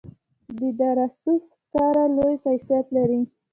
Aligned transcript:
د 0.59 0.61
دره 0.79 1.05
صوف 1.21 1.43
سکاره 1.61 2.05
لوړ 2.15 2.33
کیفیت 2.45 2.85
لري 2.95 3.21